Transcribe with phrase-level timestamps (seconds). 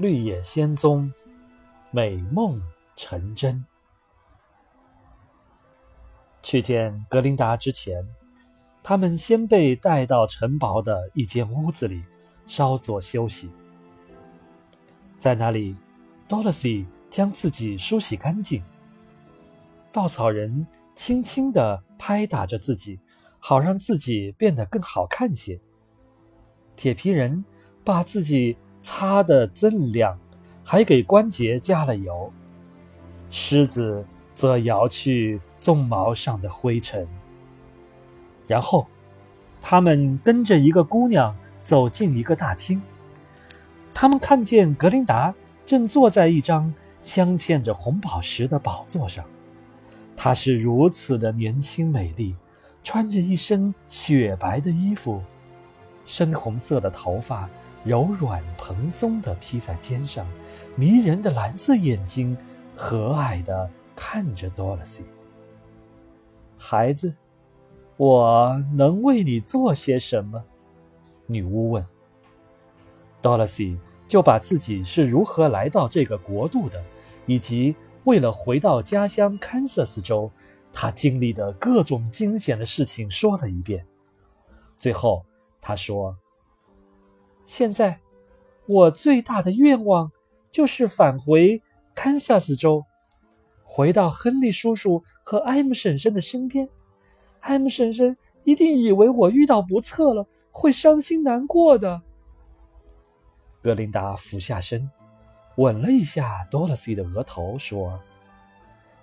[0.00, 1.12] 绿野仙踪，
[1.90, 2.58] 美梦
[2.96, 3.62] 成真。
[6.42, 8.02] 去见格琳达之前，
[8.82, 12.02] 他们先被带到城堡的一间屋子里
[12.46, 13.50] 稍作休息。
[15.18, 15.76] 在那里
[16.26, 18.64] ，Dorothy 将自己梳洗干净。
[19.92, 22.98] 稻草人轻轻地拍打着自己，
[23.38, 25.60] 好让自己变得更好看些。
[26.74, 27.44] 铁皮人
[27.84, 30.18] 把自己擦得锃亮，
[30.64, 32.32] 还给关节加了油。
[33.30, 37.06] 狮子则摇去鬃毛上的灰尘。
[38.48, 38.86] 然后，
[39.60, 42.82] 他们跟着一个姑娘走进一个大厅。
[43.94, 45.32] 他们看见格琳达
[45.66, 49.24] 正坐在一张镶嵌着红宝石的宝座上，
[50.16, 52.34] 她是如此的年轻美丽，
[52.82, 55.22] 穿着一身雪白的衣服，
[56.06, 57.48] 深红色的头发
[57.84, 60.26] 柔软蓬松地披在肩上，
[60.76, 62.36] 迷人的蓝色眼睛
[62.76, 65.04] 和蔼地看着多萝西。
[66.58, 67.14] 孩子，
[67.96, 70.42] 我能为你做些什么？
[71.26, 71.84] 女巫问。
[73.22, 73.78] 多萝西。
[74.08, 76.82] 就把自己是如何来到这个国度的，
[77.26, 80.28] 以及为了回到家乡堪萨斯州，
[80.72, 83.86] 他经历的各种惊险的事情说了一遍。
[84.76, 85.24] 最后，
[85.60, 86.18] 他说
[87.50, 87.98] ：“现在，
[88.66, 90.12] 我最大的愿望
[90.52, 91.60] 就是返回
[91.96, 92.84] 堪萨斯州，
[93.64, 96.68] 回到亨利叔叔和艾姆婶婶的身边。
[97.40, 102.00] 艾姆婶婶一定以为我遇到不测了，会伤心难过的。”
[103.60, 104.88] 格琳达俯下身，
[105.56, 107.98] 吻了一下多萝西的额头，说：“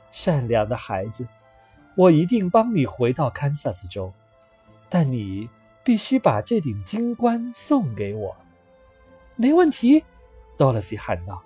[0.09, 1.27] 善良的孩子，
[1.97, 4.13] 我一定帮你回到堪萨斯州，
[4.87, 5.49] 但你
[5.87, 8.35] 必须把这顶金冠送给我。
[9.39, 10.03] ”“没问题。”
[10.57, 11.41] 多萝西喊道，“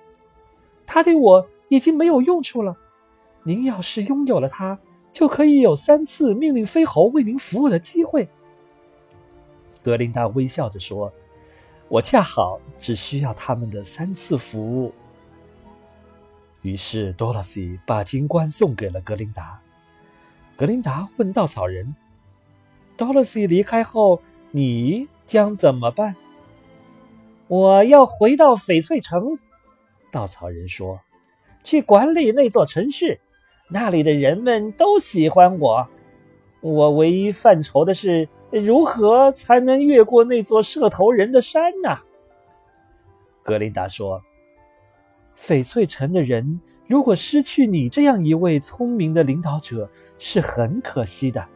[0.87, 2.75] 它对我已经没有用处了。
[3.43, 4.79] 您要是拥有了它，
[5.11, 8.27] 就可以有三次命令飞猴为您服务的机会。”
[9.83, 11.13] 格林达微笑着说。
[11.91, 14.93] 我恰好只需要他们的三次服务。
[16.61, 19.59] 于是多萝西把金冠送给了格林达。
[20.55, 21.93] 格林达问稻草人
[22.95, 24.21] ：“多萝西离开后，
[24.51, 26.15] 你将怎么办
[27.47, 29.37] ？”“我要回到翡翠城。”
[30.11, 30.99] 稻草人说
[31.63, 33.19] ，“去管理那座城市。
[33.69, 35.87] 那里的人们都喜欢我。
[36.61, 41.97] 我唯一犯愁的是。”如何才能越过那座射头人的山呢？
[43.43, 44.21] 格琳达说
[45.39, 49.89] ：“翡翠城的人如果失去你这样一位聪明的领导者，
[50.19, 51.47] 是很可惜的。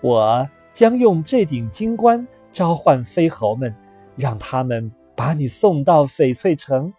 [0.00, 3.74] 我将用这顶金冠召唤飞猴们，
[4.14, 6.92] 让他们把你送到翡翠城。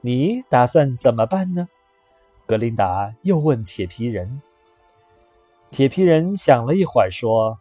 [0.00, 1.68] 你打算怎么办呢？”
[2.44, 4.42] 格林达又问铁皮人。
[5.70, 7.60] 铁皮人想了一会儿，说：“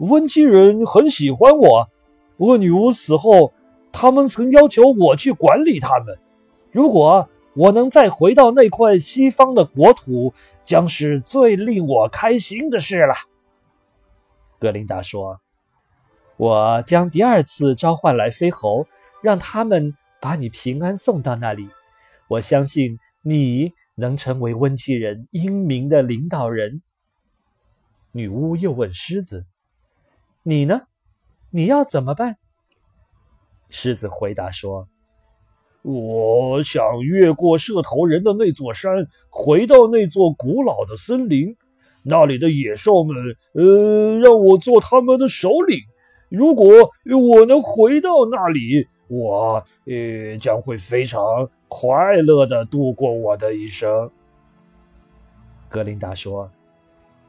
[0.00, 1.90] 温基人很喜欢我。
[2.38, 3.52] 恶女巫死后，
[3.92, 6.18] 他们曾要求我去管理他们。
[6.70, 10.32] 如果我能再回到那块西方的国土，
[10.64, 13.14] 将是最令我开心的事了。”
[14.60, 15.40] 格琳达说
[16.36, 18.86] ：“我将第二次召唤来飞猴，
[19.22, 21.68] 让他们把你平安送到那里。
[22.28, 26.82] 我相信你能成为温基人英明的领导人。”
[28.12, 29.46] 女巫又问狮子
[30.44, 30.82] ：“你呢？
[31.50, 32.36] 你要怎么办？”
[33.70, 34.88] 狮子回答说
[35.82, 41.56] ：“我想越过射头人的那座山，回到那座古老的森林。
[42.02, 43.16] 那里的野兽们，
[43.54, 45.78] 呃，让我做他们的首领。
[46.28, 46.90] 如果
[47.28, 54.10] 我能回到那里，我呃将会非常快乐的度过我的一生。”
[55.68, 56.50] 格琳达说。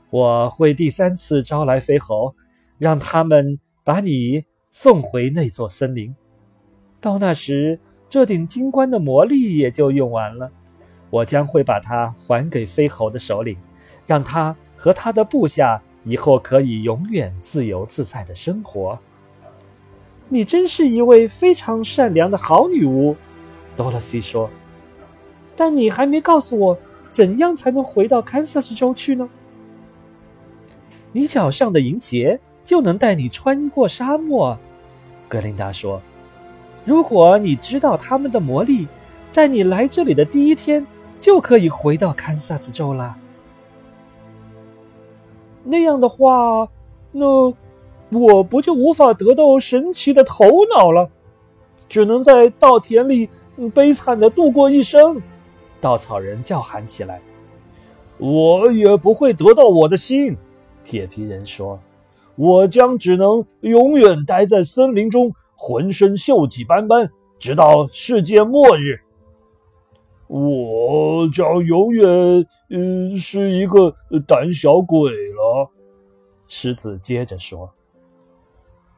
[0.10, 2.36] 我会第三次招来飞猴，
[2.78, 6.14] 让他们把你送回那座森林。
[7.00, 7.80] 到那时，
[8.10, 10.52] 这顶金冠的魔力也就用完了。
[11.10, 13.56] 我将会把它还给飞猴的首领，
[14.06, 18.98] 让他和他的部下以后可以永远自由自在的生活。
[20.30, 23.16] 你真是一位非常善良的好女巫，
[23.76, 24.50] 多萝西说。
[25.56, 26.78] 但你还没告诉我，
[27.10, 29.30] 怎样才能回到堪萨斯州去呢？
[31.12, 34.58] 你脚上的银鞋就能带你穿过沙漠，
[35.28, 36.02] 格琳达说
[36.86, 38.88] ：“如果你知道他们的魔力，
[39.30, 40.88] 在你来这里的第一天
[41.20, 43.18] 就可以回到堪萨斯州了。
[45.64, 46.68] 那样的话，
[47.12, 47.54] 那
[48.12, 51.10] 我不就无法得到神奇的头脑了？”
[51.88, 53.30] 只能在稻田里
[53.74, 55.22] 悲惨的度过一生。
[55.82, 57.22] 稻草人叫喊起来
[58.18, 60.38] ：“我也不会得到我的心。”
[60.86, 61.80] 铁皮人说
[62.38, 67.10] ：“我将只能永远待在森林中，浑身锈迹斑斑，
[67.40, 69.02] 直到世界末日。”
[70.34, 72.08] 我将永远，
[72.70, 73.94] 嗯，是一个
[74.26, 75.70] 胆小鬼了。
[76.48, 77.70] 狮子接着说：“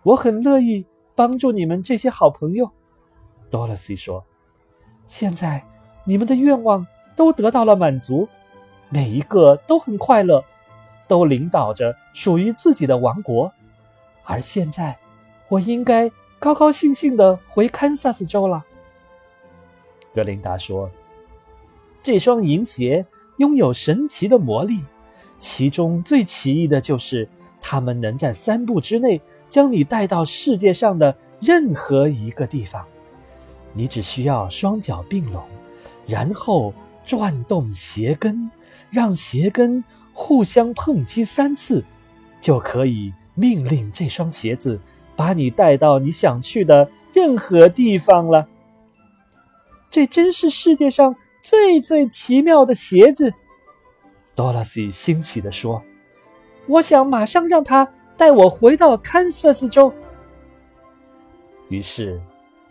[0.06, 0.86] 我很乐意
[1.16, 2.70] 帮助你们这些好朋友。”
[3.50, 4.24] 多萝西说
[5.08, 5.64] ：“现在
[6.06, 6.86] 你们的愿望
[7.16, 8.30] 都得到了满足，
[8.90, 10.44] 每一个都很快乐，
[11.08, 13.52] 都领导着属于自己的王国。
[14.24, 14.96] 而现在，
[15.48, 18.64] 我应该高高兴兴的回堪萨斯州了。”
[20.14, 20.88] 格林达说。
[22.04, 23.06] 这双银鞋
[23.38, 24.82] 拥有神奇的魔力，
[25.40, 27.28] 其中最奇异的就是
[27.62, 32.86] 它们能在三步之内将你带到世界上的任何一个地方。
[33.72, 35.44] 你只需要双脚并拢，
[36.06, 36.74] 然后
[37.06, 38.52] 转动鞋跟，
[38.92, 41.84] 让鞋跟互相碰击三次，
[42.42, 44.78] 就可以命令这双鞋子
[45.16, 48.46] 把你带到你想去的任何地方了。
[49.90, 51.16] 这真是世界上。
[51.44, 53.34] 最最奇妙的鞋子，
[54.34, 55.84] 多萝西欣喜地说
[56.68, 57.86] ：“我想马上让他
[58.16, 59.94] 带我回到堪萨斯州。”
[61.68, 62.22] 于是，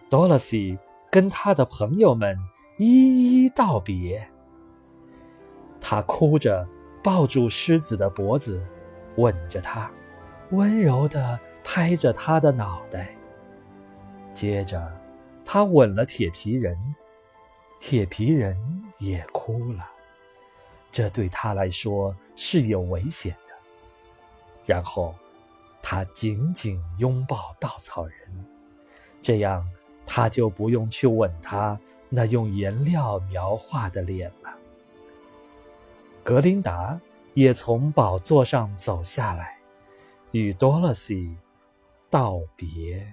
[0.09, 0.79] 多萝西
[1.11, 2.35] 跟他的朋友们
[2.79, 4.27] 一一道别。
[5.79, 6.67] 他哭着
[7.05, 8.59] 抱住狮子的脖子，
[9.17, 9.91] 吻着他，
[10.53, 13.15] 温柔地拍着他的脑袋。
[14.33, 14.91] 接着，
[15.45, 16.75] 他吻了铁皮人。
[17.85, 18.57] 铁皮人
[19.01, 19.85] 也哭了，
[20.93, 23.55] 这对他来说是有危险的。
[24.65, 25.17] 然后，
[25.83, 28.47] 他紧紧拥抱稻草人，
[29.21, 29.69] 这样
[30.07, 31.77] 他就不用去吻他
[32.09, 34.55] 那用颜料描画的脸了。
[36.23, 36.99] 格琳达
[37.35, 39.59] 也从宝座上走下来，
[40.31, 41.37] 与多萝西
[42.09, 43.13] 道别。